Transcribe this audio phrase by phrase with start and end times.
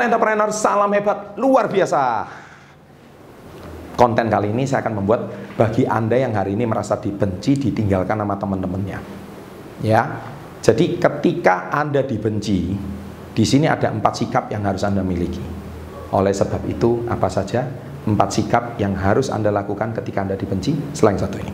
[0.00, 2.24] Sahabat entrepreneur, salam hebat, luar biasa.
[4.00, 5.28] Konten kali ini saya akan membuat
[5.60, 8.96] bagi Anda yang hari ini merasa dibenci, ditinggalkan sama teman-temannya.
[9.84, 10.24] Ya,
[10.64, 12.72] jadi ketika Anda dibenci,
[13.36, 15.44] di sini ada empat sikap yang harus Anda miliki.
[16.16, 17.68] Oleh sebab itu, apa saja
[18.08, 21.52] empat sikap yang harus Anda lakukan ketika Anda dibenci selain satu ini.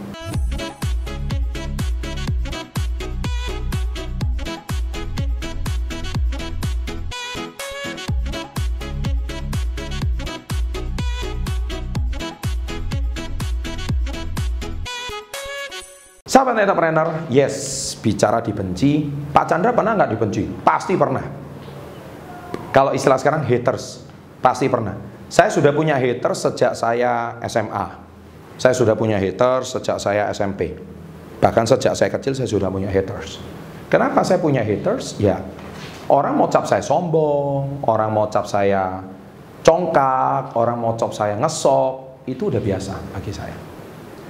[16.37, 19.09] Sahabat entrepreneur, yes, bicara dibenci.
[19.09, 20.45] Pak Chandra pernah nggak dibenci?
[20.45, 21.25] Pasti pernah.
[22.77, 24.05] Kalau istilah sekarang haters,
[24.45, 25.01] pasti pernah.
[25.33, 27.87] Saya sudah punya haters sejak saya SMA.
[28.61, 30.77] Saya sudah punya haters sejak saya SMP.
[31.41, 33.41] Bahkan sejak saya kecil saya sudah punya haters.
[33.89, 35.17] Kenapa saya punya haters?
[35.17, 35.41] Ya,
[36.13, 39.01] orang mau cap saya sombong, orang mau cap saya
[39.65, 43.76] congkak, orang mau cap saya ngesok, itu udah biasa bagi saya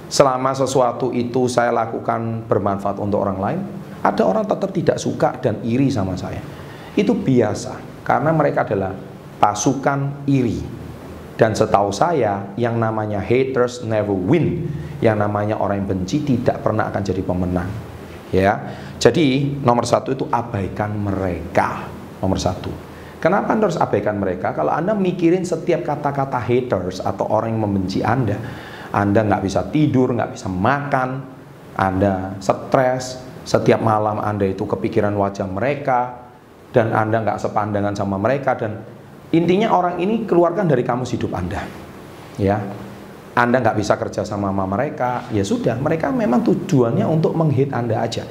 [0.07, 3.59] selama sesuatu itu saya lakukan bermanfaat untuk orang lain,
[4.03, 6.39] ada orang tetap tidak suka dan iri sama saya.
[6.97, 8.95] Itu biasa, karena mereka adalah
[9.37, 10.79] pasukan iri.
[11.37, 14.65] Dan setahu saya, yang namanya haters never win.
[14.97, 17.69] Yang namanya orang yang benci tidak pernah akan jadi pemenang.
[18.33, 21.85] Ya, jadi nomor satu itu abaikan mereka.
[22.17, 22.73] Nomor satu.
[23.21, 24.53] Kenapa Anda harus abaikan mereka?
[24.57, 28.37] Kalau Anda mikirin setiap kata-kata haters atau orang yang membenci Anda,
[28.91, 31.09] anda nggak bisa tidur, nggak bisa makan,
[31.77, 36.31] Anda stres, setiap malam Anda itu kepikiran wajah mereka,
[36.71, 38.81] dan Anda nggak sepandangan sama mereka, dan
[39.35, 41.61] intinya orang ini keluarkan dari kamus hidup Anda.
[42.39, 42.63] Ya,
[43.35, 48.01] Anda nggak bisa kerja sama sama mereka, ya sudah, mereka memang tujuannya untuk menghit Anda
[48.01, 48.23] aja.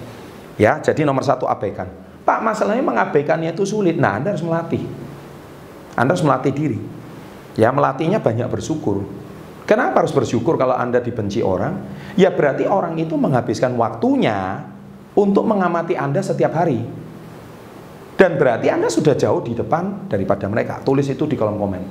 [0.57, 1.85] Ya, jadi nomor satu abaikan.
[2.25, 4.01] Pak, masalahnya mengabaikannya itu sulit.
[4.01, 4.83] Nah, Anda harus melatih.
[5.95, 6.81] Anda harus melatih diri.
[7.61, 9.05] Ya, melatihnya banyak bersyukur.
[9.67, 11.75] Kenapa harus bersyukur kalau Anda dibenci orang?
[12.15, 14.63] Ya berarti orang itu menghabiskan waktunya
[15.19, 16.87] untuk mengamati Anda setiap hari.
[18.15, 20.79] Dan berarti Anda sudah jauh di depan daripada mereka.
[20.87, 21.83] Tulis itu di kolom komen.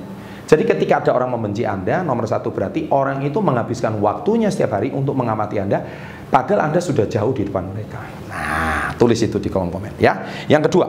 [0.46, 4.94] Jadi ketika ada orang membenci Anda, nomor satu berarti orang itu menghabiskan waktunya setiap hari
[4.94, 5.82] untuk mengamati Anda,
[6.32, 8.00] padahal Anda sudah jauh di depan mereka.
[8.30, 10.46] Nah, tulis itu di kolom komen ya.
[10.48, 10.86] Yang kedua,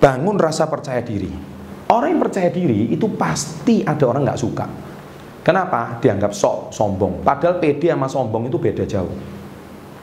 [0.00, 1.28] bangun rasa percaya diri.
[1.86, 4.66] Orang yang percaya diri itu pasti ada orang nggak suka.
[5.46, 6.02] Kenapa?
[6.02, 7.22] Dianggap sok, sombong.
[7.22, 9.14] Padahal pede sama sombong itu beda jauh.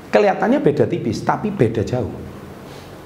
[0.08, 2.16] Kelihatannya beda tipis, tapi beda jauh.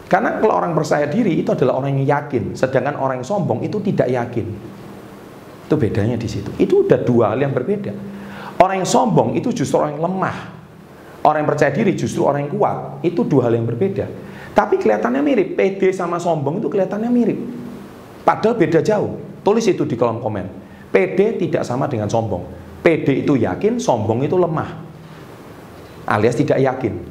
[0.05, 3.81] Karena kalau orang percaya diri itu adalah orang yang yakin, sedangkan orang yang sombong itu
[3.81, 4.53] tidak yakin.
[5.65, 6.53] Itu bedanya di situ.
[6.61, 7.91] Itu udah dua hal yang berbeda.
[8.61, 10.37] Orang yang sombong itu justru orang yang lemah.
[11.25, 13.01] Orang yang percaya diri justru orang yang kuat.
[13.01, 14.05] Itu dua hal yang berbeda.
[14.53, 15.57] Tapi kelihatannya mirip.
[15.57, 17.39] Pede sama sombong itu kelihatannya mirip.
[18.21, 19.17] Padahal beda jauh.
[19.41, 20.66] Tulis itu di kolom komen.
[20.91, 22.47] PD tidak sama dengan sombong.
[22.81, 24.79] PD itu yakin, sombong itu lemah.
[26.07, 27.03] Alias tidak yakin.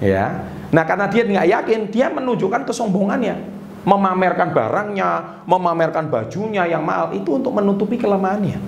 [0.00, 0.48] Ya.
[0.72, 3.36] Nah, karena dia nggak yakin, dia menunjukkan kesombongannya.
[3.82, 8.58] Memamerkan barangnya, memamerkan bajunya yang mahal itu untuk menutupi kelemahannya.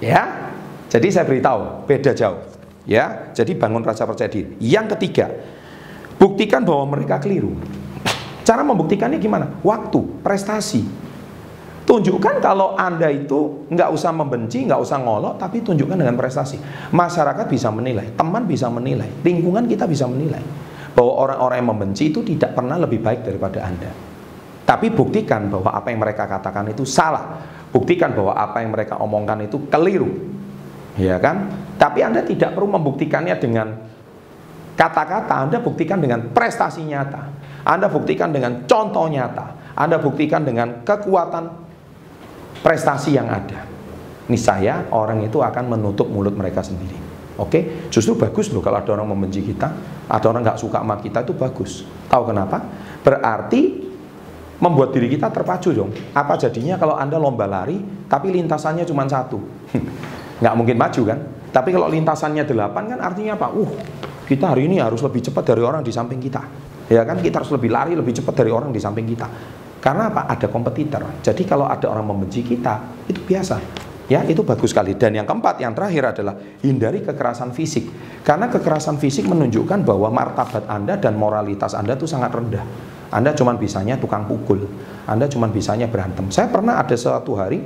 [0.00, 0.50] Ya.
[0.90, 2.50] Jadi saya beritahu, beda jauh.
[2.88, 4.58] Ya, jadi bangun rasa percaya diri.
[4.58, 5.30] Yang ketiga,
[6.18, 7.54] buktikan bahwa mereka keliru.
[8.42, 9.62] Cara membuktikannya gimana?
[9.62, 10.82] Waktu, prestasi,
[11.90, 16.62] Tunjukkan kalau Anda itu nggak usah membenci, nggak usah ngolok, tapi tunjukkan dengan prestasi.
[16.94, 20.38] Masyarakat bisa menilai, teman bisa menilai, lingkungan kita bisa menilai.
[20.94, 23.90] Bahwa orang-orang yang membenci itu tidak pernah lebih baik daripada Anda.
[24.62, 27.42] Tapi buktikan bahwa apa yang mereka katakan itu salah.
[27.74, 30.30] Buktikan bahwa apa yang mereka omongkan itu keliru.
[30.94, 31.50] Ya kan?
[31.74, 33.66] Tapi Anda tidak perlu membuktikannya dengan
[34.78, 37.34] kata-kata, Anda buktikan dengan prestasi nyata.
[37.66, 39.74] Anda buktikan dengan contoh nyata.
[39.74, 41.69] Anda buktikan dengan kekuatan
[42.60, 43.66] prestasi yang ada.
[44.38, 46.94] saya orang itu akan menutup mulut mereka sendiri.
[47.40, 49.68] Oke, justru bagus loh kalau ada orang membenci kita,
[50.06, 51.82] ada orang nggak suka sama kita itu bagus.
[52.06, 52.62] Tahu kenapa?
[53.02, 53.90] Berarti
[54.60, 55.90] membuat diri kita terpacu dong.
[56.12, 59.40] Apa jadinya kalau anda lomba lari, tapi lintasannya cuma satu,
[60.44, 61.18] nggak mungkin maju kan?
[61.50, 63.50] Tapi kalau lintasannya delapan kan artinya apa?
[63.50, 63.70] Uh,
[64.30, 66.42] kita hari ini harus lebih cepat dari orang di samping kita.
[66.86, 67.18] Ya kan?
[67.18, 69.26] Kita harus lebih lari lebih cepat dari orang di samping kita.
[69.80, 70.28] Karena apa?
[70.28, 71.24] Ada kompetitor.
[71.24, 73.56] Jadi kalau ada orang membenci kita, itu biasa.
[74.12, 74.92] Ya, itu bagus sekali.
[74.98, 77.88] Dan yang keempat, yang terakhir adalah hindari kekerasan fisik.
[78.20, 82.66] Karena kekerasan fisik menunjukkan bahwa martabat Anda dan moralitas Anda itu sangat rendah.
[83.14, 84.66] Anda cuma bisanya tukang pukul.
[85.06, 86.28] Anda cuma bisanya berantem.
[86.28, 87.62] Saya pernah ada suatu hari,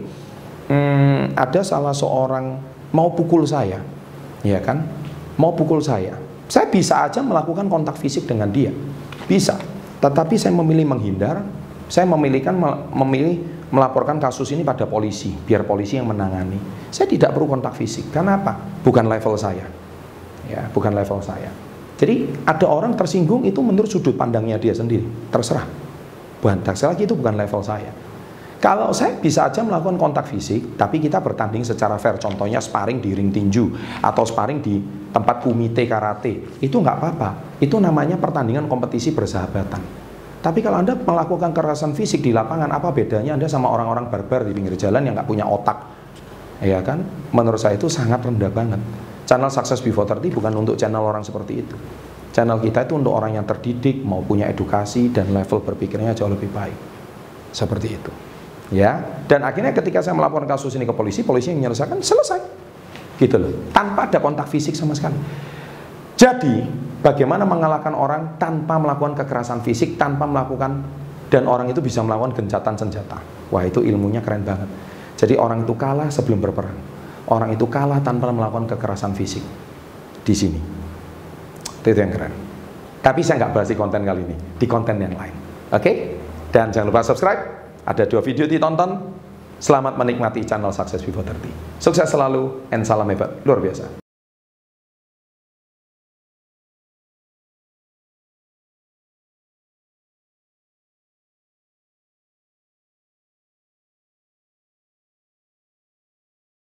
[0.69, 2.61] hmm, ada salah seorang
[2.93, 3.81] mau pukul saya.
[4.45, 4.85] Ya kan?
[5.41, 6.15] Mau pukul saya.
[6.47, 8.71] Saya bisa aja melakukan kontak fisik dengan dia.
[9.25, 9.57] Bisa.
[10.05, 11.41] Tetapi saya memilih menghindar
[11.95, 12.59] saya memilihkan
[12.91, 13.39] memilih
[13.71, 16.59] melaporkan kasus ini pada polisi, biar polisi yang menangani.
[16.91, 18.11] Saya tidak perlu kontak fisik.
[18.11, 18.59] Karena apa?
[18.83, 19.63] Bukan level saya.
[20.51, 21.55] Ya, bukan level saya.
[21.95, 25.07] Jadi ada orang tersinggung itu menurut sudut pandangnya dia sendiri.
[25.31, 25.71] Terserah.
[26.43, 27.95] Bukan sekali lagi itu bukan level saya.
[28.59, 32.19] Kalau saya bisa aja melakukan kontak fisik, tapi kita bertanding secara fair.
[32.19, 33.71] Contohnya sparring di ring tinju
[34.03, 34.83] atau sparring di
[35.15, 37.31] tempat kumite karate, itu nggak apa-apa.
[37.63, 40.04] Itu namanya pertandingan kompetisi bersahabatan.
[40.45, 44.53] Tapi kalau Anda melakukan kekerasan fisik di lapangan, apa bedanya Anda sama orang-orang barbar di
[44.53, 45.81] pinggir jalan yang nggak punya otak?
[46.61, 47.01] Ya kan?
[47.33, 48.77] Menurut saya itu sangat rendah banget.
[49.25, 51.77] Channel Success Before 30 bukan untuk channel orang seperti itu.
[52.37, 56.53] Channel kita itu untuk orang yang terdidik, mau punya edukasi dan level berpikirnya jauh lebih
[56.53, 56.77] baik.
[57.49, 58.13] Seperti itu.
[58.69, 62.41] Ya, dan akhirnya ketika saya melaporkan kasus ini ke polisi, polisi yang menyelesaikan selesai.
[63.17, 63.73] Gitu loh.
[63.73, 65.17] Tanpa ada kontak fisik sama sekali.
[66.21, 70.81] Jadi, bagaimana mengalahkan orang tanpa melakukan kekerasan fisik, tanpa melakukan
[71.29, 73.21] dan orang itu bisa melakukan gencatan senjata.
[73.53, 74.67] Wah, itu ilmunya keren banget.
[75.21, 76.75] Jadi orang itu kalah sebelum berperang.
[77.29, 79.45] Orang itu kalah tanpa melakukan kekerasan fisik.
[80.25, 80.61] Di sini.
[81.85, 82.33] Itu yang keren.
[83.05, 85.35] Tapi saya nggak bahas di konten kali ini, di konten yang lain.
[85.69, 85.85] Oke?
[85.85, 85.95] Okay?
[86.49, 87.41] Dan jangan lupa subscribe.
[87.85, 89.13] Ada dua video ditonton.
[89.61, 91.81] Selamat menikmati channel Success Before 30.
[91.81, 94.04] Sukses selalu and salam hebat luar biasa.